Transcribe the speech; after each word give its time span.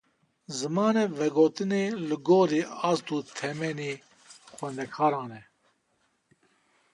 Zimanê 0.59 1.05
vegotinê 1.17 1.83
li 2.07 2.17
gorî 2.27 2.63
ast 2.89 3.07
û 3.15 3.17
temenê 3.37 3.93
xwendekaran 4.55 5.29
e? 5.39 5.43